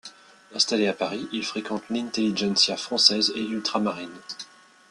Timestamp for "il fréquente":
1.31-1.83